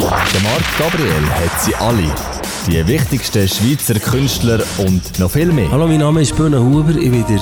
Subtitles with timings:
[0.00, 2.14] Der Marc Gabriel hat sie alle.
[2.68, 5.68] Die wichtigsten Schweizer Künstler und noch viel mehr.
[5.72, 6.90] Hallo, mein Name ist Böhne Huber.
[6.90, 7.40] Ich bin, der,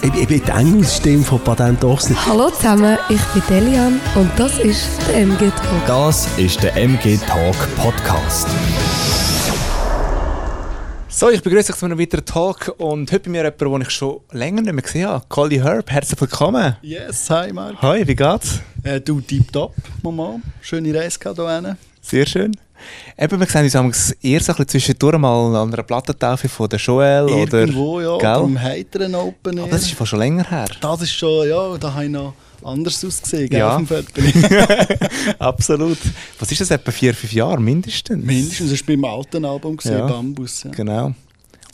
[0.00, 2.16] ich, ich bin die Engelsstimme von Patent Ochsner.
[2.26, 5.86] Hallo zusammen, ich bin Delian und das ist der MG Talk.
[5.86, 8.48] Das ist der MG Talk Podcast.
[11.08, 13.90] So, ich begrüße euch zu einem weiteren Talk und heute bei mir jemand, den ich
[13.90, 15.24] schon länger nicht mehr gesehen habe.
[15.28, 16.76] Colly Herb, herzlich willkommen.
[16.80, 17.82] Yes, hi Marc.
[17.82, 18.60] Hi, wie geht's?
[18.82, 20.36] Äh, du, tipptopp, Mama.
[20.62, 21.76] Schöne Reise gehabt hier.
[22.08, 22.52] Sehr schön.
[23.18, 26.68] Eben, wir sehen uns amigs eher so ein bisschen zwischendurch mal an einer Plattentaufe von
[26.68, 28.02] der Joel Irgendwo, oder...
[28.02, 28.42] ja, Gell?
[28.42, 29.64] beim heiteren Open Air.
[29.64, 30.66] Aber das ist fast schon länger her.
[30.80, 33.76] das ist schon, ja, da habe ich noch anders ausgesehen, gell, Ja.
[33.76, 34.22] auf dem Foto.
[35.38, 35.98] Absolut.
[36.38, 38.24] Was ist das, etwa vier, fünf Jahre mindestens?
[38.24, 40.06] Mindestens, das war beim alten Album, gewesen, Ja.
[40.06, 40.62] Bambus.
[40.62, 40.70] Ja.
[40.70, 41.12] Genau.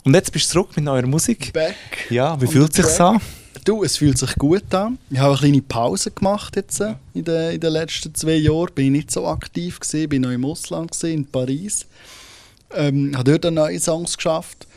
[0.03, 1.53] Und jetzt bist du zurück mit neuer Musik.
[1.53, 1.75] Back.
[2.09, 3.19] Ja, wie fühlt es sich an?
[3.65, 4.99] Du, es fühlt sich gut an.
[5.09, 8.71] Ich habe eine kleine Pause gemacht jetzt äh, in, den, in den letzten zwei Jahren.
[8.75, 11.87] Bin ich nicht so aktiv gewesen, bin noch im Ausland gewesen, in Paris.
[12.75, 14.67] Ähm, habe dort neue Songs geschafft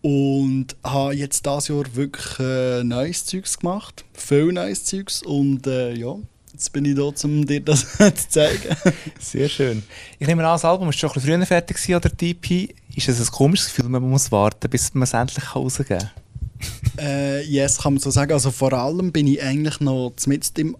[0.00, 5.92] und habe jetzt dieses Jahr wirklich äh, neues Zeugs gemacht, viel neues Zeugs und äh,
[5.92, 6.14] ja,
[6.54, 8.76] jetzt bin ich da, um dir das zu zeigen.
[9.20, 9.82] Sehr schön.
[10.18, 12.74] Ich nehme an, das Album ist schon ein bisschen früher fertig gewesen, oder die EP.
[12.96, 16.25] Ist es ein komisches Gefühl, man muss warten, bis man es endlich rausgeben kann?
[16.98, 18.32] Äh, yes, kann man so sagen.
[18.32, 20.76] Also vor allem bin ich eigentlich noch mitten im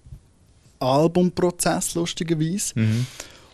[0.79, 2.75] Albumprozess, lustigerweise.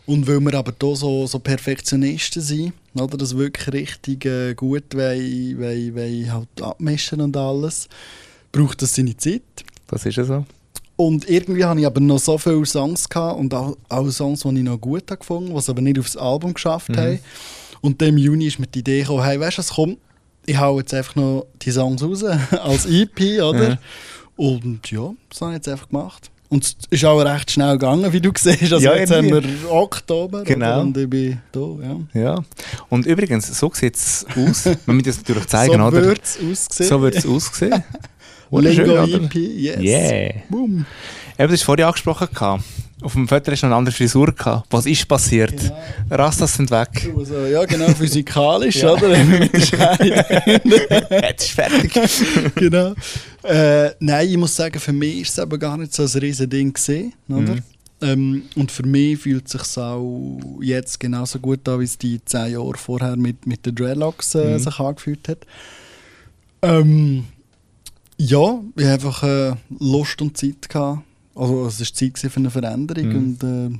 [0.06, 4.95] Und weil wir aber hier so, so Perfektionisten sind, oder, das wirklich richtig äh, gut
[4.95, 7.89] wollen, wollen, wollen halt abmischen und alles,
[8.50, 9.43] braucht das seine Zeit.
[9.89, 10.45] Das ist ja so.
[10.97, 14.56] Und irgendwie hatte ich aber noch so viele Songs gehabt und auch, auch Songs, die
[14.56, 17.19] ich noch gut habe gefunden was aber nicht aufs Album geschafft haben.
[17.81, 19.98] Und dann im Juni ist mir die Idee gekommen, hey, weißt du, was kommt?
[20.47, 23.69] Ich hau jetzt einfach noch die Songs raus als EP, oder?
[23.71, 23.79] Ja.
[24.37, 26.31] Und ja, das habe ich jetzt einfach gemacht.
[26.49, 28.61] Und es ist auch recht schnell gegangen, wie du siehst.
[28.75, 30.67] Also Ja, jetzt haben wir Oktober Genau.
[30.67, 30.81] oder?
[30.83, 32.21] und ich bin da, ja.
[32.21, 32.45] Ja.
[32.91, 34.65] Und übrigens, so sieht es aus.
[34.87, 36.03] Man muss das natürlich zeigen, so oder?
[36.03, 36.89] wird es aussehen.
[36.89, 37.83] So wird es aussehen.
[38.50, 39.05] Lego?
[39.05, 39.78] EP, yes.
[39.81, 40.34] Yeah.
[40.50, 40.71] Boom.
[40.75, 40.84] Eben,
[41.39, 42.28] das hast du vorhin angesprochen.
[42.34, 42.65] gehabt.
[43.03, 44.33] Auf dem Foto du noch eine andere Frisur.
[44.33, 44.67] Gehabt.
[44.71, 45.57] Was ist passiert?
[45.57, 45.77] Genau.
[46.11, 47.13] Rastas sind weg.
[47.17, 48.93] Also, ja, genau, physikalisch, Ja.
[48.93, 49.25] oder?
[49.25, 50.61] Mit der Schere.
[51.23, 51.93] Jetzt ist fertig.
[52.55, 52.95] genau.
[53.43, 56.49] Äh, nein, ich muss sagen, für mich ist es aber gar nicht so ein riesen
[56.49, 57.55] Ding gesehen, oder?
[57.55, 57.63] Mhm.
[58.01, 62.25] Ähm, und für mich fühlt es sich auch jetzt genauso gut an, wie es die
[62.25, 64.59] zehn Jahre vorher mit, mit den Dreadlocks äh, Mhm.
[64.59, 65.39] sich angefühlt hat.
[66.63, 67.25] Ähm,
[68.19, 70.69] ja, ich hatte einfach äh, Lust und Zeit.
[70.69, 71.03] Gehabt.
[71.34, 73.16] Also es war Zeit für eine Veränderung Mhm.
[73.16, 73.78] und äh,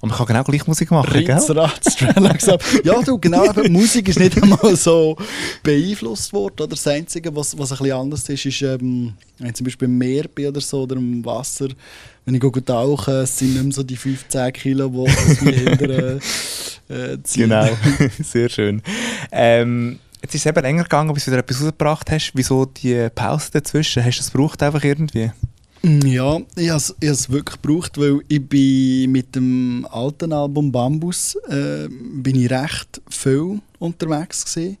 [0.00, 1.34] Und man kann genau gleich Musik machen, gell?
[1.34, 2.62] Ritzratz, ab.
[2.84, 5.16] Ja, du, genau, aber die Musik ist nicht einmal so
[5.62, 6.54] beeinflusst worden.
[6.60, 6.68] Oder?
[6.68, 9.96] Das Einzige, was, was ein bisschen anders ist, ist, ähm, wenn ich zum Beispiel im
[9.96, 11.68] Meer bin oder so, oder im Wasser,
[12.26, 15.88] wenn ich gehe tauchen, es sind nicht mehr so die 15 Kilo, die wie hinter
[15.88, 16.18] äh,
[17.12, 17.48] äh, ziehen.
[17.48, 17.68] Genau,
[18.22, 18.82] sehr schön.
[19.32, 22.32] Ähm, jetzt ist es eben länger gegangen, bis du wieder etwas rausgebracht hast.
[22.34, 24.04] Wieso die Pause dazwischen?
[24.04, 25.32] Hast du es gebraucht einfach irgendwie?
[25.84, 31.88] Ja, ich habe es wirklich gebraucht, weil ich bin mit dem alten Album Bambus äh,
[31.90, 34.78] bin ich recht viel unterwegs gewesen.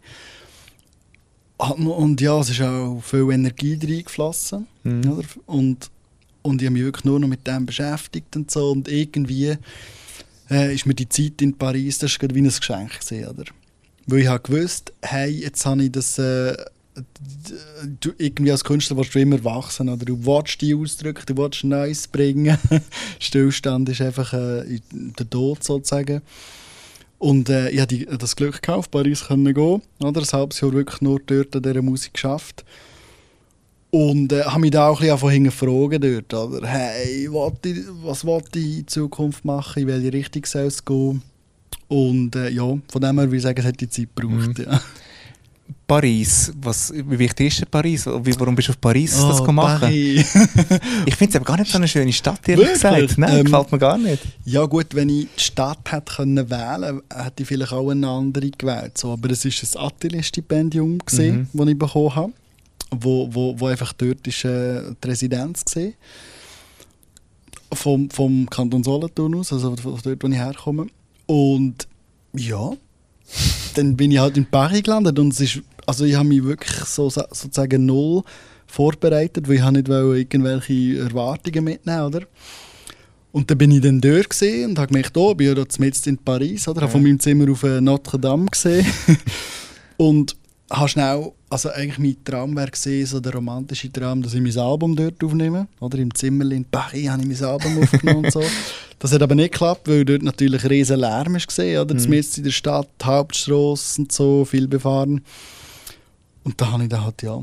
[1.58, 4.66] Noch- Und ja, es ist auch viel Energie reingeflossen.
[4.82, 5.12] Mhm.
[5.12, 5.28] Oder?
[5.44, 5.90] Und,
[6.40, 8.70] und ich habe mich wirklich nur noch mit dem beschäftigt und so.
[8.70, 9.58] Und irgendwie
[10.50, 12.98] äh, ist mir die Zeit in Paris, das war wie ein Geschenk.
[12.98, 13.44] Gewesen, oder?
[14.06, 16.18] Weil ich habe gewusst, hey, jetzt habe ich das...
[16.18, 16.56] Äh,
[18.00, 19.88] du, irgendwie als Künstler willst du immer wachsen.
[19.88, 20.04] Oder?
[20.04, 22.58] Du willst die Ausdrücke, du willst Neues bringen.
[23.18, 26.22] Stillstand ist einfach äh, der Tod sozusagen.
[27.18, 29.82] Und äh, ich hatte das Glück gehabt, auf Paris können gehen.
[30.00, 30.20] Oder?
[30.20, 32.64] Ein halbes Jahr wirklich nur dort an dieser Musik geschafft.
[33.90, 36.34] Und äh, habe mich da auch ein bisschen hinterfragen dort.
[36.34, 36.66] Oder?
[36.66, 39.82] Hey, wollte ich, was wollte ich in Zukunft machen?
[39.82, 41.22] In welche Richtung soll es gehen?
[41.88, 44.58] Und äh, ja, von dem her würde ich sagen, es hat die Zeit gebraucht.
[44.58, 44.64] Mhm.
[44.64, 44.80] Ja.
[45.86, 48.06] Paris, was, wie wichtig ist denn Paris?
[48.06, 49.80] Wie, warum bist du auf Paris das Oh, gemacht?
[49.82, 50.34] Paris.
[51.06, 52.82] Ich finde es aber gar nicht so eine schöne Stadt, ehrlich Wirklich?
[53.08, 53.18] gesagt.
[53.18, 54.22] Nein, Ähm, gefällt mir gar nicht.
[54.46, 58.50] Ja gut, wenn ich die Stadt hätte können wählen hätte ich vielleicht auch eine andere
[58.50, 58.96] gewählt.
[58.96, 61.48] So, aber es war ein Atelier-Stipendium, Mhm.
[61.52, 62.32] das ich bekommen habe,
[62.90, 65.82] wo, wo, wo einfach dort ist, äh, die Residenz war.
[67.72, 70.86] Vom, vom Kanton Solothurn aus, also von dort, wo ich herkomme.
[71.26, 71.88] Und
[72.36, 72.70] ja,
[73.74, 76.84] dann bin ich halt in Paris gelandet und es ist, also ich habe mich wirklich
[76.84, 78.22] so, sozusagen null
[78.66, 82.20] vorbereitet, weil ich nicht irgendwelche Erwartungen mitnehmen oder?
[83.32, 86.06] Und dann bin ich dann dort gesehen und habe gemerkt, oh, ich bin ja jetzt
[86.06, 86.82] in Paris, oder?
[86.82, 88.86] Habe von meinem Zimmer auf äh, Notre Dame gesehen
[89.96, 90.36] und
[90.70, 94.56] habe schnell, also eigentlich mein Traum wäre gesehen, so der romantische Traum, dass ich mein
[94.56, 95.98] Album dort aufnehme, oder?
[95.98, 98.42] Im Zimmer in Paris habe ich mein Album aufgenommen und so.
[99.00, 101.92] Das hat aber nicht geklappt, weil dort natürlich riesen Lärm ist gesehen, oder?
[101.92, 101.98] Mhm.
[101.98, 105.20] Zumindest in der Stadt, die Hauptstrasse und so, viel befahren.
[106.44, 107.42] Und da habe ich dann halt, ja,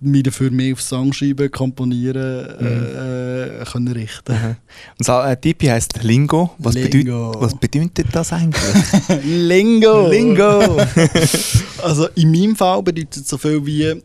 [0.00, 4.32] mich dafür mehr auf Songschreiben, Komponieren äh, äh, können richten.
[4.32, 4.56] Mhm.
[4.98, 6.50] Und so, äh, die EP heisst Lingo.
[6.58, 6.90] Was, Lingo.
[6.90, 9.24] Bedeutet, was bedeutet das eigentlich?
[9.24, 10.08] Lingo!
[10.08, 10.76] Lingo!
[11.82, 14.00] Also in meinem Fall bedeutet es so viel wie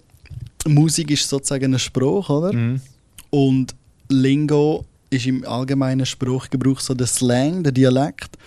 [0.67, 2.51] Musik ist sozusagen ein Spruch, oder?
[2.51, 2.81] mhm.
[3.29, 3.73] Und
[4.09, 8.37] Lingo ist im allgemeinen Sprachgebrauch so der Slang, der Dialekt.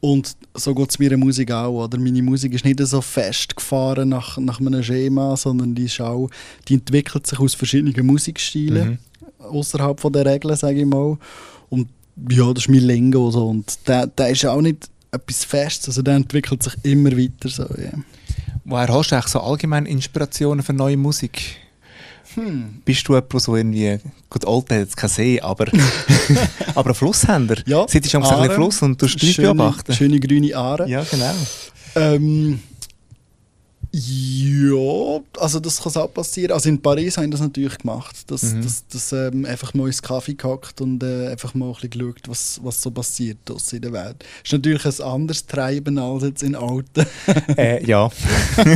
[0.00, 1.84] Und so geht es mir in Musik auch.
[1.84, 1.98] Oder?
[1.98, 6.28] Meine Musik ist nicht so festgefahren nach, nach einem Schema, sondern die, ist auch,
[6.68, 8.98] die entwickelt sich aus verschiedenen Musikstilen,
[9.38, 9.44] Mhm.
[9.44, 11.18] außerhalb der Regeln, sage ich mal.
[11.68, 11.88] Und
[12.30, 13.30] ja, das ist mein Lingo.
[13.30, 13.48] So.
[13.48, 17.48] Und der, der ist auch nicht etwas Festes, also der entwickelt sich immer weiter.
[17.48, 17.92] So, ja.
[18.64, 21.56] Woher hast du eigentlich so allgemein Inspirationen für neue Musik?
[22.34, 22.82] Hm.
[22.84, 23.98] Bist du jemand, der so irgendwie,
[24.28, 25.66] gut, Alten hat jetzt keinen See, aber,
[26.74, 27.56] aber ein Flusshänder?
[27.66, 28.54] Ja, Sitzt du schon ein bisschen Aare.
[28.54, 29.92] Fluss und du Schöne, beobachten?
[29.92, 30.88] schöne grüne Aare.
[30.88, 31.34] Ja, genau.
[31.96, 32.60] Ähm,
[33.92, 36.52] ja, also das kann auch passieren.
[36.52, 38.16] Also in Paris haben das natürlich gemacht.
[38.28, 38.62] Das, Mhm.
[38.62, 42.20] das, das ähm, einfach mal ins Kaffee gehackt und äh, einfach mal ein bisschen geschaut,
[42.28, 44.24] was, was so passiert draussen in der Welt.
[44.44, 47.04] ist natürlich ein anderes Treiben als jetzt in Alten.
[47.56, 48.08] äh, ja.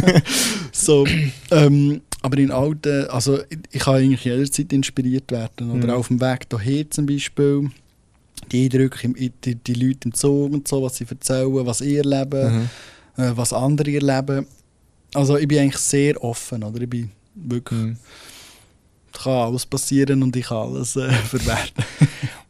[0.72, 1.06] so,
[1.52, 3.40] ähm, aber in Alten, also
[3.70, 5.70] ich, kann eigentlich jederzeit inspiriert werden.
[5.70, 5.98] Oder Mhm.
[5.98, 7.70] auf dem Weg hierher zum Beispiel.
[8.50, 9.08] Die Eindrücke,
[9.44, 12.68] die, die Leute im Zug und so, was sie erzählen, was ich erlebe.
[13.16, 13.22] Mhm.
[13.22, 14.46] äh, was andere erleben.
[15.12, 16.80] Also ich bin eigentlich sehr offen, oder?
[16.80, 17.96] Ich bin wirklich, Mhm.
[19.12, 21.84] kann alles passieren und ich kann alles äh, verwerten.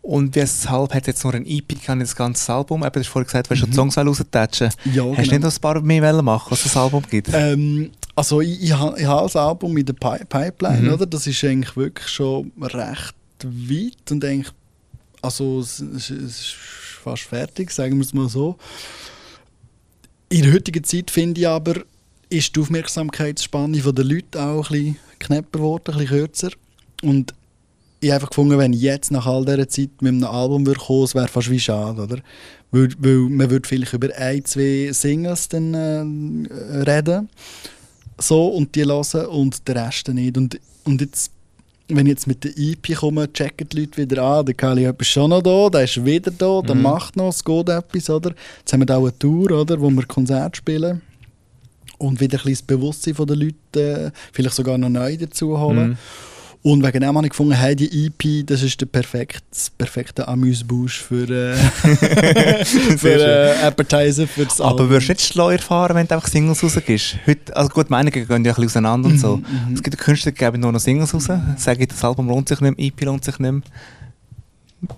[0.05, 2.83] Und weshalb hat jetzt nur ein EP nicht das ganze Album?
[2.85, 3.73] Eben, du hast vorhin gesagt, du willst schon Mhm.
[3.73, 4.69] die Songs raustatschen.
[4.93, 7.31] Ja, Hast du nicht noch ein paar mehr machen, was das Album gibt?
[7.33, 10.93] Ähm, also ich, ich, ich habe das Album mit der Pi Pipeline, Mhm.
[10.93, 11.07] oder?
[11.07, 14.53] Das ist eigentlich wirklich schon recht weit und eigentlich,
[15.23, 16.55] also es, es, es ist
[17.03, 18.59] fast fertig, sagen wir es mal so.
[20.29, 21.77] In der heutigen Zeit finde ich aber,
[22.29, 26.51] ist die Aufmerksamkeitsspanne der Leute auch ein bisschen knapper geworden, ein bisschen kürzer.
[27.03, 27.33] Und
[28.05, 30.81] ich habe einfach gefunden, wenn ich jetzt nach all dieser Zeit mit einem Album würde
[30.81, 32.19] kommen, es wäre fast wie schade, oder?
[32.71, 35.75] Weil, weil man würde vielleicht über ein, zwei Singles dann
[36.45, 37.29] äh, reden
[38.19, 40.37] so und die hören und der Rest nicht.
[40.37, 41.33] Und, und jetzt,
[41.89, 45.07] wenn ich jetzt mit der EP komme, checken die Leute wieder an, der Kali ist
[45.07, 46.83] schon noch da, der ist wieder da, der Mhm.
[46.83, 48.35] macht noch, es geht etwas, oder?
[48.59, 51.01] Jetzt haben wir da auch eine Tour, oder, wo wir Konzerte spielen
[51.99, 55.91] und wieder ein bisschen das Bewusstsein der Leute äh, vielleicht sogar noch neu dazu holen.
[55.91, 55.97] Mhm.
[56.67, 60.27] Und wegen dem habe ich gefunden, hey, die EP, das ist der perfekte, das perfekte
[60.27, 61.57] Amüsbusch für, äh,
[62.65, 66.65] für äh, Appetizer für das Aber würdest du nicht schleuer fahren, wenn du einfach Singles
[66.65, 67.19] rausgibst?
[67.27, 69.37] Heute, also gut, Meinungen gehen ja ein bisschen auseinander und so.
[69.37, 71.29] Mhm, Es gibt Künstler, die geben nur noch Singles raus,
[71.59, 73.61] sagen, das Album lohnt sich nicht mehr, EP lohnt sich nicht mehr.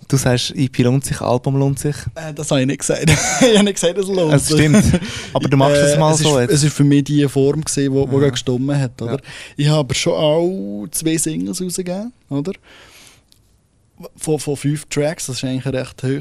[0.08, 1.96] Du sagst, EP lohnt sich, Album lohnt sich.
[2.14, 3.04] Äh, das habe ich nicht gesagt.
[3.40, 4.56] ich habe nicht gesagt, es lohnt sich.
[4.56, 4.84] stimmt.
[5.32, 6.52] Aber du machst es Äh, mal es so ist, jetzt.
[6.54, 8.24] Es ist für mich die Form, gewesen, wo, wo Ja.
[8.24, 8.30] ja.
[8.30, 9.00] gestimmt hat.
[9.02, 9.12] Oder?
[9.12, 9.18] Ja.
[9.56, 12.12] Ich habe aber schon auch zwei Singles rausgegeben.
[12.28, 12.52] Oder?
[14.16, 16.18] Von, von fünf Tracks, das ist eigentlich eine recht hohe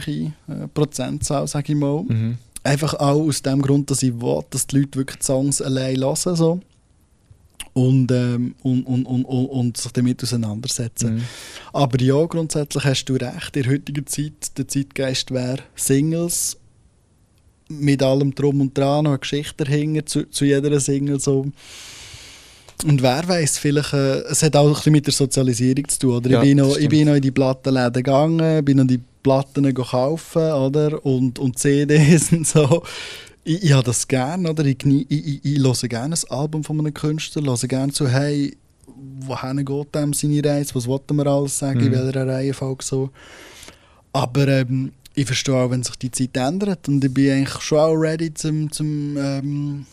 [0.47, 2.03] äh, Prozentzahl, sage ich mal.
[2.07, 2.37] Mhm.
[2.63, 5.97] Einfach auch aus dem Grund, dass ich will, dass die Leute wirklich die Songs allein
[5.97, 6.15] hören.
[6.35, 6.59] So.
[7.75, 11.15] Und, ähm, und, und, und, und, sich damit auseinandersetzen.
[11.15, 11.23] Mhm.
[11.73, 13.57] Aber ja, grundsätzlich hast du recht.
[13.57, 16.57] In der heutigen Zeit, der Zeitgeist wäre Singles
[17.67, 21.19] mit allem Drum und Dran, noch eine Geschichte dahinter zu, zu jeder Single.
[21.19, 21.51] So.
[22.85, 26.15] Und wer weiß, vielleicht, äh, es hat auch ein bisschen mit der Sozialisierung zu tun.
[26.15, 26.29] Oder?
[26.29, 29.73] Ja, ich, bin noch, ich bin noch in die Plattenläden gegangen, bin noch die Platten
[29.73, 31.03] kaufen oder?
[31.03, 32.83] Und, und CDs und so.
[33.45, 34.65] Ich, ich habe das gerne, oder?
[34.65, 38.57] Ich, ich, ich, ich höre gerne ein Album von einem Künstler, höre gerne zu, hey,
[39.19, 41.91] wohin geht dem seine Reise, was wollten wir alles sagen, in Mhm.
[41.93, 43.09] welcher Reihenfolge so.
[44.13, 47.77] Aber ähm, ich verstehe auch, wenn sich die Zeit ändert und ich bin eigentlich schon
[47.79, 49.85] auch ready, zum, zum ähm,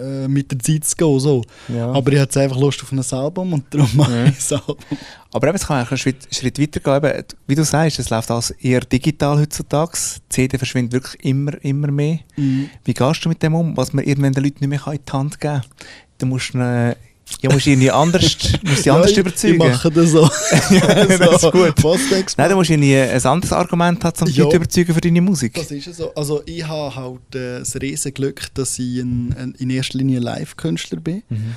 [0.00, 1.20] äh, mit der Zeit zu gehen.
[1.20, 1.42] So.
[1.68, 1.88] Ja.
[1.92, 4.24] Aber ich habe jetzt einfach Lust auf ein Album und darum mache Ja.
[4.26, 4.76] ich das Album.
[5.32, 7.16] Aber eben, es kann einen Schritt, Schritt weiter gehen.
[7.16, 9.92] Eben, Wie du sagst, es läuft alles eher digital heutzutage.
[9.92, 12.20] Die CD verschwindet wirklich immer, immer mehr.
[12.36, 12.70] Mhm.
[12.84, 15.12] Wie gehst du mit dem um, was man irgendwann den Leuten nicht mehr in die
[15.12, 15.62] Hand geben kann?
[16.18, 16.94] Du musst, äh,
[17.42, 19.54] ja, musst irgendwie anders, musst sie anders ich, überzeugen.
[19.54, 20.22] Ich mache das so.
[20.70, 21.74] Ja, das ist gut.
[21.82, 21.96] Du?
[22.36, 24.44] Nein, du musst irgendwie ein anderes Argument haben, um Ja.
[24.44, 25.54] Leute zu überzeugen für deine Musik.
[25.54, 26.14] Das ist es so.
[26.14, 30.20] Also ich habe halt äh, das riesen Glück, dass ich ein, ein, in erster Linie
[30.20, 31.22] Live-Künstler bin.
[31.28, 31.54] Mhm.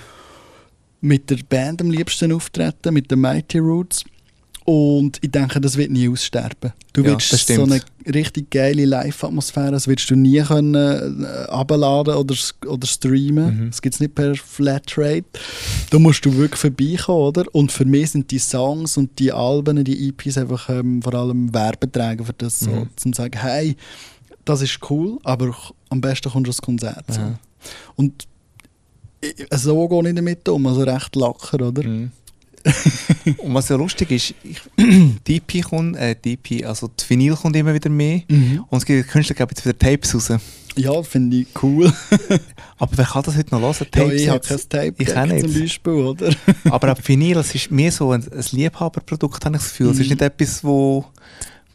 [1.01, 4.03] Mit der Band am liebsten auftreten, mit den Mighty Roots.
[4.69, 6.73] Und ich denke, das wird nie aussterben.
[6.93, 10.75] Du Ja, wirst so eine richtig geile Live-Atmosphäre, das wirst du nie können
[11.23, 12.35] äh, abladen oder,
[12.67, 13.65] oder streamen.
[13.65, 13.69] Mhm.
[13.71, 15.25] Das gibt es nicht per Flatrate.
[15.89, 17.45] Da musst du wirklich vorbeikommen, oder?
[17.55, 21.51] Und für mich sind die Songs und die Alben, die EPs einfach ähm, vor allem
[21.51, 22.89] Werbeträger für das, so, Mhm.
[22.95, 23.75] zum sagen, hey,
[24.45, 25.55] das ist cool, aber
[25.89, 27.05] am besten kommst du ans Konzert.
[27.11, 27.21] So.
[27.95, 28.27] Und
[29.21, 31.83] ich- so gehe ich damit um, also recht locker, oder?
[31.87, 32.11] Mhm.
[33.37, 34.59] Und was ja lustig ist, ich,
[35.27, 38.21] die EP kommt, äh, die EP, also die Vinyl kommt immer wieder mehr.
[38.27, 38.65] Mhm.
[38.69, 40.31] Und es gibt Künstler, geben jetzt wieder Tapes raus.
[40.75, 41.91] Ja, finde ich cool.
[42.77, 43.87] Aber wer kann das heute noch hören?
[43.93, 45.41] Ja, Tapes ich habe kein Tape Ich Deck nicht.
[45.51, 46.29] zum Beispiel, oder?
[46.71, 49.89] Aber auch Vinyl, es ist mehr so ein, ein Liebhaberprodukt, habe ich das Gefühl.
[49.91, 50.09] Es ist Mhm.
[50.11, 51.05] nicht etwas, wo,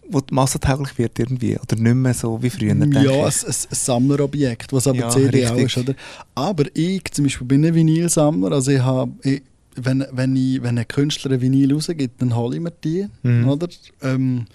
[0.09, 1.59] wo massentauglich wird irgendwie.
[1.59, 3.67] Oder nicht mehr so wie früher, ja, ein, ich.
[3.71, 5.95] Samlerobjekt, was aber Ja, CD auch ist, oder?
[6.35, 9.43] Aber ich zum Beispiel bin ein Vinylsammler, also ich habe, ich,
[9.76, 13.49] wenn, wenn, ich, wenn ein Künstler ein Vinyl rausgibt, dann hole ich mir die, Mhm.
[13.49, 13.69] oder?
[14.02, 14.47] Ähm,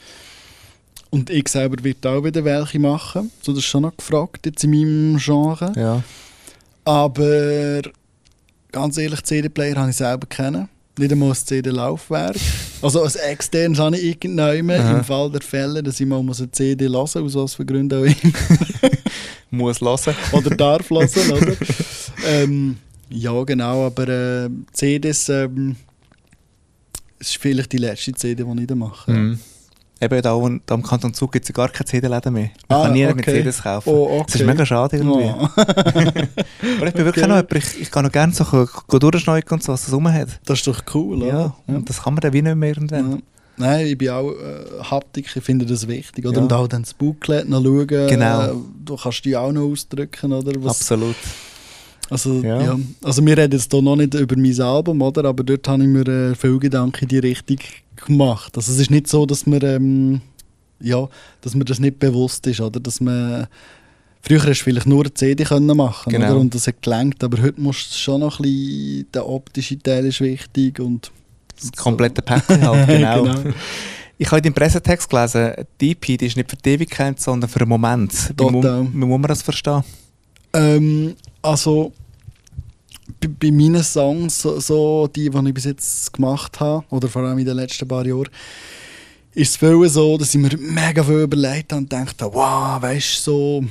[1.11, 4.63] und ich selber werde auch wieder welche machen, so das ist schon noch gefragt jetzt
[4.63, 5.73] in meinem Genre.
[5.75, 6.03] Ja.
[6.85, 7.81] Aber
[8.71, 10.69] ganz ehrlich, CD-Player habe ich selber kennen.
[10.97, 12.35] Nicht einmal das CD-Laufwerk.
[12.81, 14.97] Also als extern habe ich irgendwann Aha.
[14.99, 17.65] im Fall der Fälle, dass ich mal muss eine CD hören muss, aus was für
[17.65, 18.33] Gründen auch immer.
[19.51, 20.15] Muss hören.
[20.31, 21.55] oder darf hören, oder?
[22.25, 22.77] ähm,
[23.09, 25.75] ja, genau, aber äh, CDs ähm,
[27.19, 29.11] ist vielleicht die letzte CD, die ich da mache.
[29.11, 29.39] Mhm.
[30.01, 32.51] Eben da, wo- da am Kanton Zug gibt es ja gar keine CD-Läden mehr.
[32.69, 33.33] Man Ah, kann nie mit okay.
[33.39, 33.89] CDs kaufen.
[33.89, 34.49] Oh, Das ist okay.
[34.51, 35.25] mega schade irgendwie.
[35.25, 35.47] Oh,
[36.77, 37.27] Aber ich bin wirklich Okay.
[37.27, 38.45] noch jemand, ich, ich kann noch gerne so
[38.97, 40.39] durchschneiden und so, was das rum hat.
[40.45, 41.55] das ist doch cool, Ja, oder?
[41.67, 43.11] und das kann man dann wie nicht mehr irgendwann.
[43.11, 43.17] Ja.
[43.57, 46.25] Nein, ich bin auch äh, Haptik, ich finde das wichtig.
[46.25, 46.37] Oder?
[46.37, 46.43] Ja.
[46.43, 47.87] Und auch dann das Booklet noch schauen.
[47.87, 48.41] Genau.
[48.45, 48.53] Äh,
[48.85, 50.53] du kannst die auch noch ausdrücken, oder?
[50.63, 51.17] Was, Absolut.
[52.09, 52.61] Also, Ja.
[52.61, 52.79] ja.
[53.03, 55.25] also wir reden jetzt hier noch nicht über mein Album, oder?
[55.25, 57.57] aber dort habe ich mir äh, viel Gedanken in die Richtung
[58.05, 58.55] gemacht.
[58.55, 60.21] Also es ist nicht so, dass man, ähm,
[60.81, 61.07] ja,
[61.41, 62.79] dass mir das nicht bewusst ist, oder?
[62.79, 63.47] Dass man
[64.21, 66.31] Früher hast du vielleicht nur eine CD können machen Genau.
[66.31, 66.39] oder?
[66.41, 70.05] und das hat gelangt, aber heute musst du schon noch ein bisschen, der optische Teil
[70.07, 71.09] ist wichtig und
[71.57, 73.23] Das komplette Packung halt, genau.
[73.23, 73.53] Genau.
[74.17, 77.61] Ich habe deinem Pressetext gelesen, die EP die ist nicht für die Ewigkeit, sondern für
[77.61, 78.11] einen Moment.
[78.37, 78.85] Wie mu- Total.
[78.91, 79.83] Wie muss man das verstehen?
[80.51, 81.93] Ähm, also
[83.27, 87.39] bei, meinen Songs, so, so die, die ich bis jetzt gemacht habe, oder vor allem
[87.39, 88.29] in den letzten paar Jahren,
[89.33, 92.81] ist es viel so, dass ich mir mega viel überlegt habe und gedacht habe, wow,
[92.81, 93.63] weißt du, so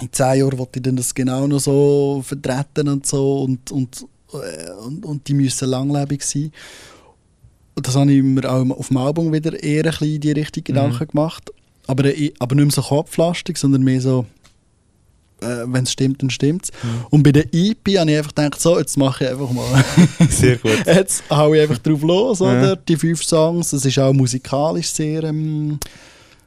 [0.00, 4.06] in zehn Jahren wollte ich dann das genau noch so vertreten und so und, und,
[4.32, 6.52] äh, und, und die müssen langlebig sein.
[7.74, 10.32] Und das habe ich mir auch auf dem Album wieder eher ein bisschen in die
[10.32, 11.50] richtigen Gedanken gemacht.
[11.86, 14.26] Aber, äh, aber nicht mehr so kopflastig, sondern mehr so,
[15.42, 16.70] äh, wenn es stimmt, dann stimmt es.
[17.10, 19.84] Und bei der EP habe ich einfach gedacht, so, jetzt mache ich einfach mal.
[20.28, 20.72] Sehr gut.
[20.86, 22.76] jetzt hau ich einfach drauf los, oder?
[22.76, 23.72] Die fünf Songs.
[23.72, 25.78] Es ist auch musikalisch sehr, ähm,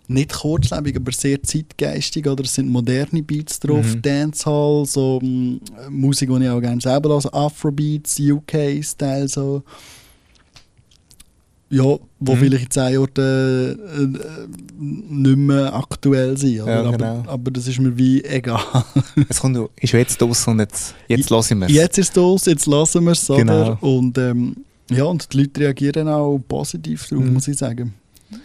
[0.08, 2.44] nicht kurzlebig, aber sehr zeitgeistig, oder?
[2.44, 4.02] Es sind moderne Beats drauf, Mhm.
[4.02, 9.64] Dancehall, so ähm, Musik, die ich auch gerne selber höre, Afrobeats, UK-Style, so.
[11.76, 12.38] Ja, wo Mhm.
[12.38, 14.08] vielleicht in zehn Jahren äh, äh,
[14.78, 16.56] nicht mehr aktuell sind.
[16.58, 17.24] Ja, aber, genau.
[17.26, 18.60] aber das ist mir wie egal.
[19.30, 21.74] Es kommt, ist jetzt draus und jetzt, jetzt lassen wir es.
[21.74, 23.26] Jetzt ist es aus, jetzt lassen wir es.
[23.28, 23.78] Genau.
[23.82, 24.58] Und, ähm,
[24.92, 27.34] ja, und die Leute reagieren auch positiv darauf, Mhm.
[27.34, 27.94] muss ich sagen.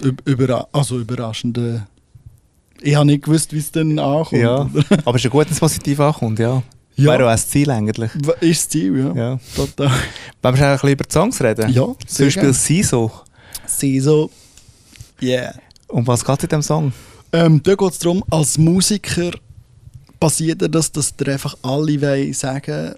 [0.02, 1.58] Üb- Überra also überraschend.
[1.58, 1.80] Äh,
[2.80, 4.40] ich habe nicht gewusst, wie es dann ankommt.
[4.40, 4.70] Ja,
[5.04, 6.62] aber es ist ja gut, wenn es positiv ankommt, ja.
[6.98, 7.12] Ja.
[7.12, 8.10] Wäre auch ein Ziel eigentlich.
[8.40, 9.12] Ist das Ziel, ja.
[9.14, 9.40] Ja.
[9.54, 9.86] Total.
[10.42, 11.70] Wollen wir schnell ein bisschen über die Songs reden?
[11.72, 12.52] Ja, Zum Beispiel.
[12.52, 13.10] «Siso».
[13.66, 14.30] Sie so,
[15.22, 15.54] yeah.
[15.88, 16.92] Um was geht es in diesem Song?
[17.32, 19.30] Ähm, da geht es darum, als Musiker
[20.18, 22.94] passiert das, dass dir einfach alle wollen sagen,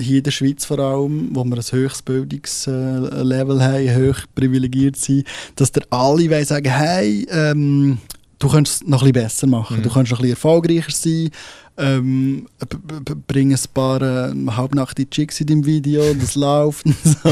[0.00, 5.26] hier in der Schweiz vor allem, wo wir ein höchstes Bildungslevel haben, hoch privilegiert sind,
[5.56, 7.98] dass dir alle wollen sagen, hey, ähm,
[8.38, 9.82] du könntest es noch ein bisschen besser machen, Mhm.
[9.82, 11.30] du könntest noch ein bisschen erfolgreicher sein,
[11.78, 12.46] ähm,
[13.28, 17.30] bring ein paar äh, halbnackte Chicks in deinem Video, das läuft und so.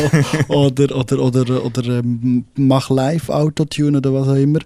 [0.54, 4.60] oder, oder, oder, oder ähm, mach live Autotune oder was auch immer.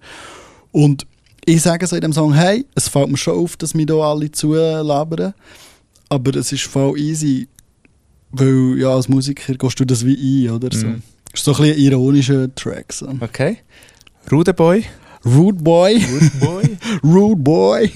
[0.71, 1.07] Und
[1.47, 3.95] ich sage so in dem Song, hey, es fällt mir schon auf, dass mir da
[3.95, 5.35] alle zulabern,
[6.09, 7.49] aber es ist voll easy,
[8.31, 10.87] weil ja, als Musiker gehst du das wie ein, oder so.
[10.87, 11.03] Mhm.
[11.33, 12.93] ist so ein bisschen ironischer Track.
[12.93, 13.09] So.
[13.21, 13.59] Okay.
[14.31, 14.85] «Rude Boy».
[15.25, 16.79] Rude Boy, «Rude Boy».
[17.05, 17.93] Rude Boy,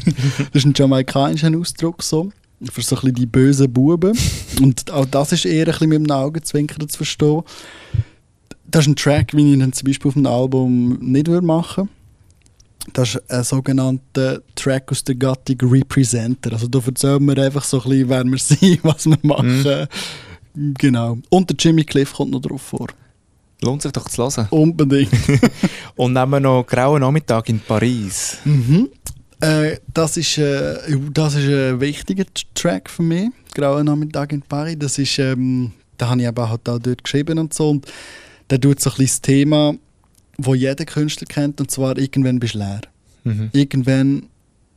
[0.52, 2.30] das ist ein jamaikanischer Ausdruck so,
[2.70, 4.16] für so ein bisschen die bösen Buben.
[4.60, 7.42] Und auch das ist eher ein bisschen mit dem Augenzwinkern zu verstehen.
[8.66, 11.88] Das ist ein Track, wie ich ihn zum Beispiel auf dem Album nicht würde machen
[12.92, 16.52] Das ist ein sogenannter Track aus der Gattung Representer.
[16.52, 19.88] Also da erzählen wir einfach so ein bisschen, wer wir sind, was wir machen.
[20.54, 21.18] Genau.
[21.30, 22.88] Und der Jimmy Cliff kommt noch drauf vor.
[23.64, 24.46] Lohnt sich doch zu hören.
[24.50, 25.10] Unbedingt.
[25.96, 28.38] Und nehmen wir noch Grauen Nachmittag in Paris.
[28.44, 28.88] Mhm.
[29.40, 30.76] Äh, das, ist, äh,
[31.12, 33.30] das ist ein wichtiger Track für mich.
[33.54, 34.76] Graue Nachmittag in Paris.
[34.78, 37.70] Das ist, ähm, da habe ich eben halt auch dort geschrieben und so.
[37.70, 37.86] Und
[38.50, 39.74] der tut so ein bisschen das Thema,
[40.38, 42.80] das jeder Künstler kennt, und zwar irgendwann bist du leer.
[43.24, 43.50] Mhm.
[43.52, 44.26] Irgendwann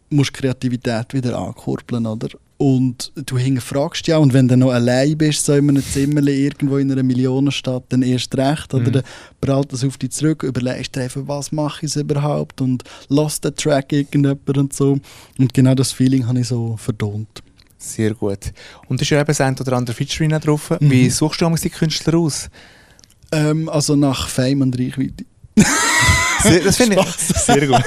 [0.09, 2.29] musst du Kreativität wieder ankurbeln, oder?
[2.57, 6.77] Und du hinterfragst ja, und wenn du noch allein bist, so in einem Zimmer irgendwo
[6.77, 8.87] in einer Millionenstadt, dann erst recht, oder?
[8.87, 8.91] Mhm.
[8.93, 9.03] Dann
[9.39, 13.53] prallt das auf dich zurück, überlegst dir einfach, was mache ich überhaupt und lass den
[13.55, 14.97] Track irgendjemand und so.
[15.37, 17.43] Und genau das Feeling habe ich so verdont.
[17.77, 18.51] Sehr gut.
[18.87, 20.71] Und da ist ja eben ein oder andere Featuring auch drauf.
[20.79, 20.89] Mhm.
[20.89, 22.49] Wie suchst du die Künstler aus?
[23.31, 25.25] Ähm, also nach Fame und Reichweite.
[26.43, 27.83] Sehr, das finde ich sehr gut.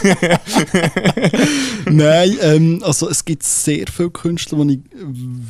[1.90, 4.80] Nein, ähm, also es gibt sehr viele Künstler, die ich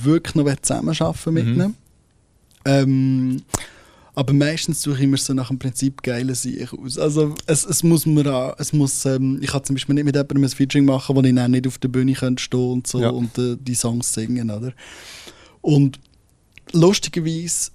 [0.05, 1.75] wirklich noch zusammenarbeiten mit Mhm.
[2.67, 3.43] Ähm,
[4.15, 6.99] aber meistens suche ich mir so nach dem Prinzip geile Sieg aus.
[6.99, 10.15] Also es, es muss mir auch, es muss, ähm, ich kann zum Beispiel nicht mit
[10.15, 13.01] jemandem ein Featuring machen, wo ich dann nicht auf der Bühne könnte stehen und so
[13.01, 13.09] Ja.
[13.11, 14.73] und äh, die Songs singen, oder?
[15.63, 15.99] Und
[16.73, 17.71] lustigerweise,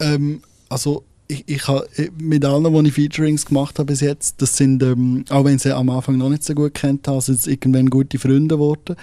[0.00, 1.86] ähm, also ich, ich habe
[2.18, 5.62] mit allen, die ich Featurings gemacht habe bis jetzt, das sind, ähm, auch wenn ich
[5.62, 8.96] sie am Anfang noch nicht so gut kennt habe, sind es irgendwann gute Freunde geworden.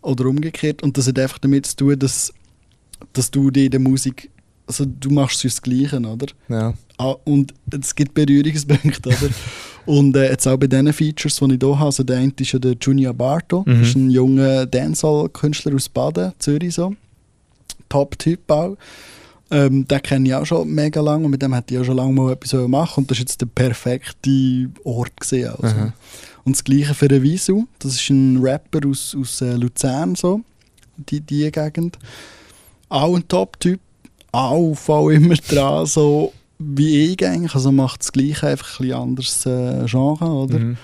[0.00, 0.82] Oder umgekehrt.
[0.82, 2.32] Und das hat einfach damit zu tun, dass,
[3.12, 4.30] dass du dir in der Musik,
[4.66, 6.26] also du machst sonst das Gleiche, oder?
[6.48, 6.74] Ja.
[6.96, 9.30] Ah, und es gibt Berührungspunkte, oder?
[9.86, 12.52] und äh, jetzt auch bei diesen Features, die ich hier habe, also der eine ist
[12.52, 13.78] ja der Junior Barto, Mhm.
[13.80, 16.94] das ist ein junger Dancehall-Künstler aus Baden, Zürich so.
[17.88, 18.76] Top-Typ auch.
[19.50, 21.96] Ähm, den kenne ich auch schon mega lange und mit dem hätte ich auch schon
[21.96, 25.48] lange mal etwas machen und das ist jetzt der perfekte Ort gesehen.
[25.50, 25.74] Also.
[25.74, 25.92] Aha.
[26.44, 30.42] Und das gleiche für den Visu, das ist ein Rapper aus, aus äh, Luzern, so,
[30.96, 31.98] die, die Gegend.
[32.90, 33.80] Auch ein Top-Typ,
[34.32, 39.00] auch voll immer dran, so wie ich eigentlich, also macht das gleiche, einfach ein bisschen
[39.00, 40.58] anderes äh, Genre, oder?
[40.58, 40.76] Mhm.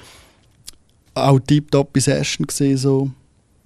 [1.14, 3.10] Auch tiptop Session gesehen, so.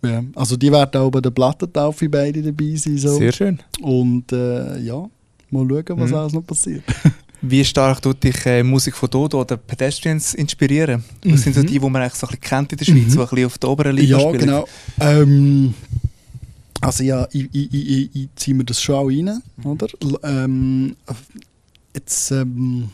[0.02, 0.22] Ja.
[0.34, 3.16] Also die werden auch bei der Plattentaufe beide dabei sein, so.
[3.18, 3.58] Sehr schön.
[3.82, 4.96] Und äh, ja,
[5.50, 6.16] mal schauen, was Mhm.
[6.16, 6.82] alles noch passiert.
[7.40, 11.04] Wie stark tut dich äh, Musik von Dodo oder Pedestrians inspirieren?
[11.22, 11.66] Das sind so Mhm.
[11.66, 13.10] die, die man eigentlich so ein bisschen kennt in der Schweiz, Mhm.
[13.12, 14.40] die ein bisschen auf der oberen Liga Ja, spielen.
[14.40, 14.68] genau.
[15.00, 15.74] Ähm,
[16.80, 19.86] also ja, ich, ich, ich, ich, ziehe mir das schon auch rein, oder?
[20.00, 20.96] L- Ähm,
[21.94, 22.90] jetzt, ähm,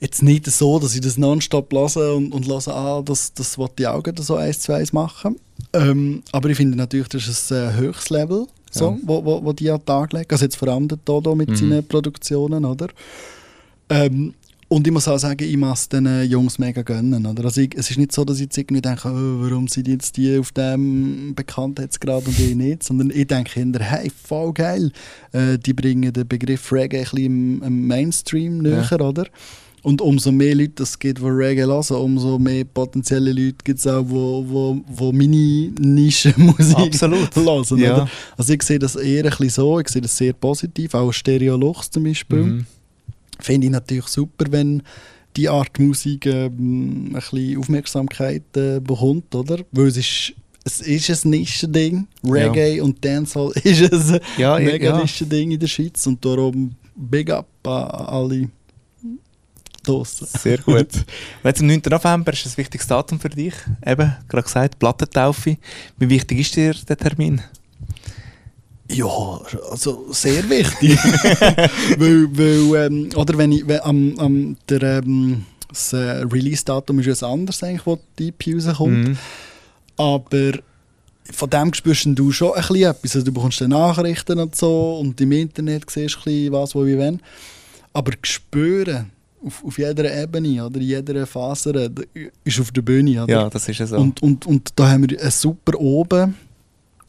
[0.00, 3.68] jetzt nicht so, dass ich das nonstop lasse und, und lasse, ah, das, das will
[3.78, 5.36] die Augen so eins zu eins machen.
[5.72, 8.98] Ähm, aber ich finde natürlich, das ist ein äh, höchstes Level, so, Ja.
[9.04, 10.26] wo, wo, wo die an den Tag legen.
[10.30, 11.56] Also jetzt vor allem der Dodo mit Mhm.
[11.56, 12.88] seinen Produktionen, oder?
[13.88, 14.34] Ähm,
[14.68, 17.26] und ich muss auch sagen, ich muss den äh, Jungs mega gönnen.
[17.26, 17.44] Oder?
[17.44, 20.16] Also ich, es ist nicht so, dass ich jetzt irgendwie denke, oh, warum sind jetzt
[20.16, 24.92] die auf dem Bekanntheitsgrad und die nicht, sondern ich denke hinter, hey, voll geil.
[25.32, 29.26] Äh, die bringen den Begriff Reggae ein bisschen im, im Mainstream näher, oder?
[29.82, 33.86] Und umso mehr Leute das gibt, die Reggae hören, umso mehr potenzielle Leute gibt es
[33.86, 37.34] auch, die wo, wo, wo meine Nischenmusik Absolut.
[37.34, 37.78] hören.
[37.78, 37.94] Ja.
[37.94, 38.10] Oder?
[38.36, 41.56] Also ich sehe das eher ein bisschen so, ich sehe das sehr positiv, auch Stereo
[41.56, 42.66] Lux zum Beispiel Mhm.
[43.40, 44.82] finde ich natürlich super, wenn
[45.36, 49.58] die Art Musik ähm, ein bisschen Aufmerksamkeit äh, bekommt, oder?
[49.72, 50.32] Weil es ist,
[50.64, 52.06] es ist ein Nischending.
[52.22, 55.00] Reggae und Dancehall ist ein Ja, ja, mega ja.
[55.00, 58.48] Nischending in der Schweiz und darum big up an alle
[59.82, 60.26] draussen.
[60.26, 60.88] Sehr gut.
[61.44, 61.82] Jetzt am 9.
[61.90, 63.54] November ist ein wichtiges Datum für dich.
[63.84, 65.56] Eben, gerade gesagt, Plattentaufe.
[65.98, 67.42] Wie wichtig ist dir der Termin?
[68.90, 69.40] Ja,
[69.70, 70.98] also sehr wichtig.
[71.98, 77.06] weil, weil, ähm, oder wenn ich, wenn, am, am, der, ähm, das äh, Release-Datum ist
[77.06, 79.08] ja ein anderes, eigentlich, wo die EP rauskommt.
[79.08, 79.18] Mhm.
[79.96, 80.52] Aber
[81.32, 83.14] von dem spürst du schon ein bisschen etwas.
[83.14, 86.74] Also du bekommst dann Nachrichten und so und im Internet siehst du ein bisschen was,
[86.74, 87.20] wo, wie, wenn.
[87.92, 89.10] Aber spüren
[89.44, 92.02] auf, auf jeder Ebene oder in jeder Faser da
[92.44, 93.22] ist auf der Bühne.
[93.22, 93.32] Oder?
[93.32, 93.96] Ja, das ist ja so.
[93.96, 96.34] Und, und, und da haben wir einen super oben,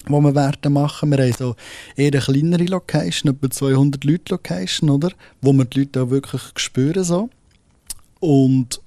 [0.08, 1.12] wo wir werden machen.
[1.12, 1.56] Wir haben so
[1.96, 5.12] eher eine kleinere Location, etwa 200 Leute Location, oder?
[5.42, 7.30] Wo wir die Leute auch wirklich spüren so.
[8.20, 8.80] Und,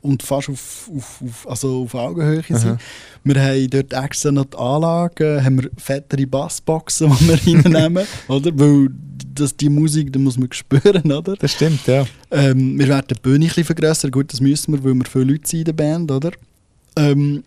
[0.00, 2.58] und fast auf, auf, auf, also auf Augenhöhe Aha.
[2.58, 2.80] sind.
[3.24, 8.50] Wir haben dort extra noch die Anlagen, haben wir fettere Bassboxen, die wir reinnehmen, oder?
[8.58, 8.88] Weil
[9.34, 11.36] das, die Musik, die muss man spüren, oder?
[11.36, 12.06] das stimmt, ja.
[12.30, 14.10] Ähm, wir werden die Bühne ein bisschen vergrössern.
[14.10, 16.32] Gut, das müssen wir, weil wir viele Leute sind in der Band, oder?
[16.96, 17.44] Ähm,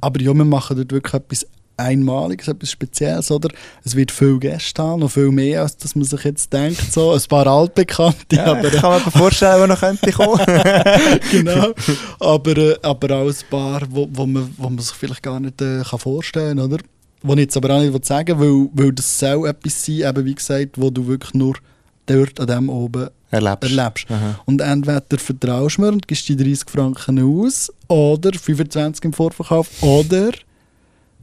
[0.00, 3.48] aber ja, wir machen dort wirklich etwas Einmaliges, etwas Spezielles, oder?
[3.84, 6.92] Es wird viel Gäste haben, noch viel mehr, als dass man sich jetzt denkt.
[6.92, 7.12] So.
[7.12, 10.40] Ein paar Altbekannte, ja aber, ich kann mir vorstellen, wer noch könnte kommen.
[11.30, 11.72] genau.
[12.20, 15.60] aber, äh, aber auch ein paar, wo, wo, man, wo man sich vielleicht gar nicht
[15.60, 16.78] äh, kann vorstellen kann, oder?
[17.26, 20.24] Wo ich jetzt aber auch nicht sagen will, weil, weil das soll etwas sein, eben
[20.26, 21.54] wie gesagt, wo du wirklich nur
[22.04, 23.62] dort an dem oben Erlebst.
[23.62, 24.06] erlebst.
[24.10, 24.40] Aha.
[24.44, 29.82] Und entweder vertraust du mir und gibst die 30 Franken aus oder 25 im Vorverkauf
[29.82, 30.32] oder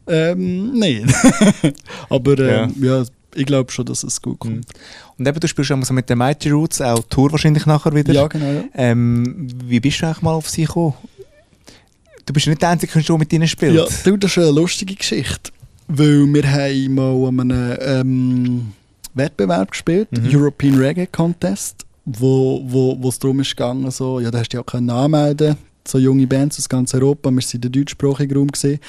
[0.08, 1.06] ähm, nicht.
[2.10, 3.04] Aber ähm, ja.
[3.36, 4.56] ich glaube schon, dass es gut kommt.
[4.56, 4.62] Mhm.
[5.20, 8.12] Und eben, du spielst auch mit den Mighty Roots auch Tour wahrscheinlich nachher wieder.
[8.12, 8.52] Ja, genau.
[8.52, 8.64] Ja.
[8.74, 10.96] Ähm, wie bist du eigentlich mal auf sie gekommen?
[12.26, 13.76] Du bist ja nicht der einzige Künstler, der mit ihnen spielt.
[13.76, 15.52] Ja, du, das ist eine lustige Geschichte.
[15.88, 18.74] Weil wir haben mal an einem ähm,
[19.14, 20.30] Wettbewerb gespielt, Mhm.
[20.34, 24.58] European Reggae Contest, wo, wo, wo es darum ist gegangen, so, ja, da hast du
[24.58, 28.80] ja auch anmelden, so junge Bands aus ganz Europa, wir in der deutschsprachigen Raum gesehen.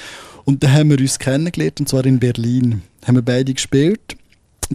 [0.45, 2.81] Und dann haben wir uns kennengelernt, und zwar in Berlin.
[3.05, 4.15] Haben wir beide gespielt,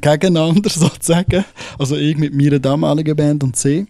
[0.01, 1.45] gegeneinander sozusagen,
[1.79, 3.87] also ich mit meiner damaligen Band und sie.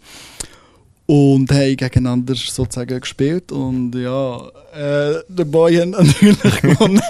[1.10, 7.00] Und haben gegeneinander sozusagen gespielt und ja, äh, der Boy hat natürlich gewonnen.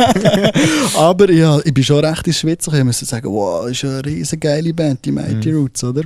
[0.97, 2.69] Aber ja, ich bin schon recht in Schweiz.
[2.69, 5.59] Ich musste sagen, wow, das ist eine riesen geile Band, die Mighty Mhm.
[5.59, 6.03] Roots, oder?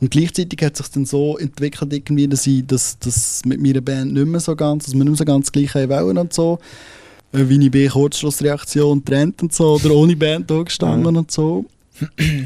[0.00, 4.14] Und gleichzeitig hat sich dann so entwickelt, irgendwie, dass ich das, das mit meiner Band
[4.14, 6.58] nicht mehr so ganz, dass wir nicht mehr so ganz gleich wollen und so.
[7.34, 11.66] Äh, Wie ich bin, Kurzschlussreaktion, Trend und so, oder ohne Band da gestanden und so.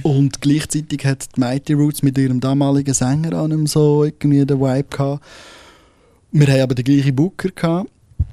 [0.02, 4.60] Und gleichzeitig hat die Mighty Roots mit ihrem damaligen Sänger nicht mehr so irgendwie den
[4.60, 5.24] Vibe gehabt.
[6.32, 7.90] Wir haben aber den gleichen Booker gehabt.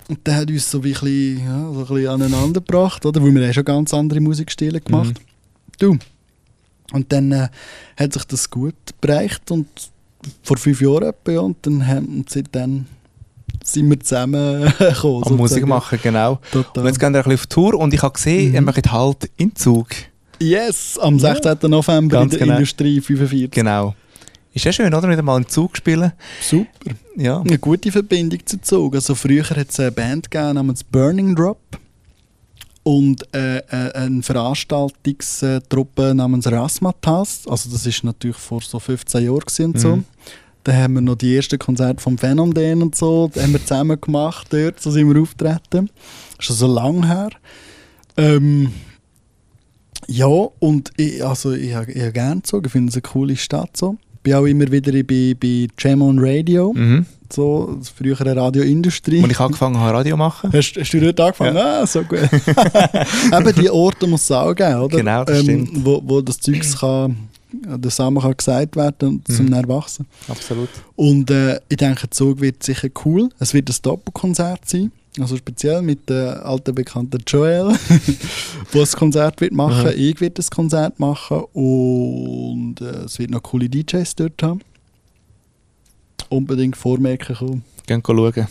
[0.10, 3.24] Und der hat uns so wie ein bisschen, ja, so ein bisschen aneinander gebracht, oder?
[3.24, 5.14] Weil wir haben schon ganz andere Musikstile gemacht.
[5.80, 5.98] Du.
[6.92, 7.48] Und dann äh,
[7.98, 9.68] hat sich das gut bereicht und
[10.42, 12.86] vor fünf Jahren etwa, ja, und dann haben, und seitdem
[13.64, 15.24] sind wir zusammen gekommen.
[15.26, 16.40] Am Musik machen, genau.
[16.52, 16.84] Total.
[16.84, 18.56] Und jetzt gehen wir ein bisschen auf Tour und ich habe gesehen, Mhm.
[18.56, 19.88] ihr macht halt in Zug.
[20.44, 21.58] Yes, am 16.
[21.70, 22.58] November Ganz in der genau.
[22.58, 23.52] Industrie 45.
[23.52, 23.96] Genau.
[24.54, 25.10] Ist ja schön, oder?
[25.10, 26.12] Wieder mal in Zug spielen.
[26.42, 26.92] Super.
[27.16, 27.40] Ja.
[27.42, 28.94] Eine gute Verbindung zu Zug.
[28.96, 31.60] Also früher hat es eine Band gegeben namens Burning Drop
[32.84, 37.48] und äh, äh, eine Veranstaltungstruppe namens Rasmatas.
[37.48, 39.96] Also das ist natürlich vor so 15 Jahren und so.
[39.96, 40.04] Mhm.
[40.64, 44.00] Da haben wir noch die ersten Konzerte vom Phänomen und so, die haben wir zusammen
[44.00, 45.90] gemacht dort, so sind wir auftreten.
[46.40, 47.30] Schon so lang her.
[48.16, 48.72] Ähm,
[50.08, 53.36] ja, und ich, also ich, habe- ich habe gerne Zug, ich finde es eine coole
[53.36, 53.98] Stadt so.
[54.24, 57.06] Bin auch immer wieder bei, bei Jam on Radio, Mhm.
[57.30, 59.22] so, das frühere Radioindustrie.
[59.22, 60.50] Und ich angefangen habe, Radio machen.
[60.54, 61.58] Hast, hast du dort angefangen?
[61.58, 62.20] Ah, so gut.
[63.34, 64.94] Eben die Orte muss es auch geben, oder?
[64.98, 65.70] Ähm, Genau, das stimmt.
[65.86, 67.18] Wo, wo das Zeugs kann,
[67.52, 69.54] der Samen kann gesagt werden und zum Mhm.
[69.54, 70.06] Erwachsen.
[70.30, 70.70] Absolut.
[70.96, 73.30] Und äh, ich denke, der Zug wird sicher cool.
[73.40, 74.92] Es wird ein Doppelkonzert sein.
[75.20, 77.76] Also speziell mit der alten bekannten Joel,
[78.72, 79.86] wo das Konzert wird machen.
[79.86, 80.02] Mhm.
[80.02, 84.62] Ich werde das Konzert machen und äh, es wird noch coole DJs dort haben.
[86.30, 87.64] Unbedingt vormerken kommen.
[87.86, 88.48] Gehen schauen.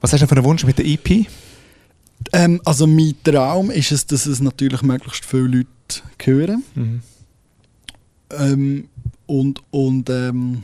[0.00, 1.26] Was hast du für einen Wunsch mit der EP?
[2.32, 5.66] Ähm, also mein Traum ist es, dass es natürlich möglichst viele Leute
[6.22, 6.62] hören.
[6.74, 7.02] Mhm.
[8.30, 8.88] Ähm,
[9.26, 10.62] und und ähm,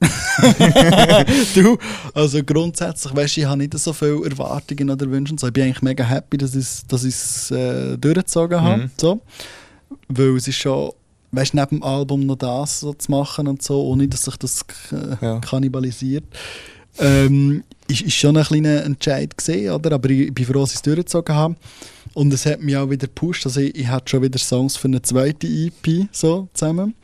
[1.54, 1.76] du,
[2.14, 5.34] also grundsätzlich, weißt du, ich habe nicht so viele Erwartungen oder Wünsche.
[5.38, 5.48] So.
[5.48, 8.82] Ich bin eigentlich mega happy, dass ich es dass ich's, äh, durchgezogen habe.
[8.84, 8.90] Mhm.
[8.96, 9.20] So.
[10.08, 10.92] Weil es ist schon,
[11.32, 14.36] weißt du, neben dem Album noch das so zu machen und so, ohne dass sich
[14.36, 15.40] das äh, Ja.
[15.40, 16.24] kannibalisiert.
[17.00, 19.92] Ähm, ist, ist schon ein kleiner Entscheid gesehen, oder?
[19.92, 21.56] Aber ich, ich bin froh, dass ich es durchgezogen habe.
[22.14, 23.46] Und es hat mich auch wieder gepusht.
[23.46, 26.94] Also ich, ich hatte schon wieder Songs für eine zweite EP so zusammen.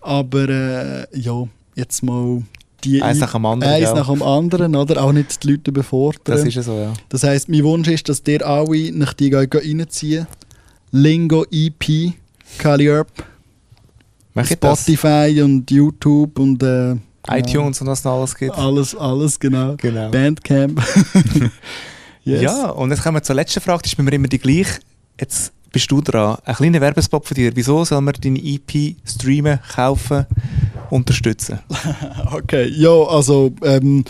[0.00, 2.42] Aber äh, ja, jetzt mal
[2.84, 3.72] die Eins nach dem anderen.
[3.72, 3.94] eins ja.
[3.94, 5.02] nach dem anderen, oder?
[5.02, 6.20] Auch nicht die Leute überfordern.
[6.24, 6.92] Das ist ja so, ja.
[7.08, 10.26] Das heisst, mein Wunsch ist, dass ihr alle nach die reinziehen.
[10.92, 12.12] Lingo EP,
[14.34, 14.82] Mach ich das?
[14.82, 16.96] Spotify und YouTube und äh,
[17.28, 18.56] iTunes und was noch alles gibt.
[18.56, 19.76] alles, alles genau.
[19.78, 20.10] Genau.
[20.10, 20.80] Bandcamp.
[22.24, 22.42] yes.
[22.42, 24.80] Ja, und jetzt kommen wir zur letzten Frage, die ist mir immer die gleiche.
[25.18, 26.38] Jetzt bist du dran.
[26.44, 27.50] Ein kleiner Werbespot von dir.
[27.54, 30.24] Wieso soll man deine EP streamen, kaufen,
[30.88, 31.58] unterstützen?
[32.32, 34.04] Okay, ja, also ähm,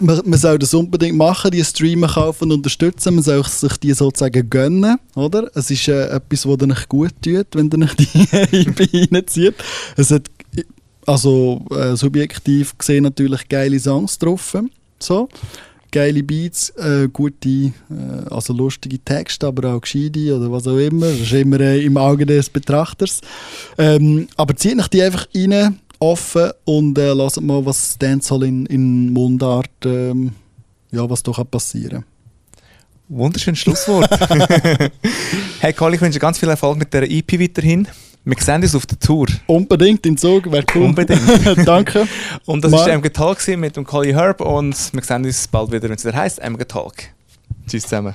[0.00, 3.14] man, man soll das unbedingt machen, die Streamer kaufen und unterstützen.
[3.14, 5.48] Man soll sich die sozusagen gönnen, oder?
[5.54, 9.54] Es ist äh, etwas, was dir nicht gut tut, wenn du nicht die EP reinzieht.
[9.96, 10.28] Es hat
[11.06, 14.56] also äh, subjektiv gesehen natürlich geile Songs drauf,
[14.98, 15.28] so.
[15.94, 17.72] Geile Beats, äh, gute, äh,
[18.28, 21.06] also lustige Texte, aber auch gescheite oder was auch immer.
[21.06, 23.20] Das ist immer äh, im Auge des Betrachters.
[23.78, 28.66] Ähm, aber zieht euch die einfach rein, offen und äh, lasst mal, was Dancehall in,
[28.66, 30.32] in Mundart, ähm,
[30.90, 32.04] ja, was da kann passieren
[33.08, 34.10] Wunderschönes Schlusswort.
[35.60, 37.86] hey Carl, ich wünsche dir ganz viel Erfolg mit der EP weiterhin.
[38.26, 39.26] Wir sehen uns auf der Tour.
[39.46, 40.84] Unbedingt in Zug, wäre cool.
[40.84, 41.20] Unbedingt.
[41.66, 42.08] Danke.
[42.46, 45.88] Und das war MG Talk mit dem Collie Herb und wir sehen uns bald wieder,
[45.90, 46.94] wenn es wieder heisst, MG Talk.
[47.68, 48.14] Tschüss zusammen.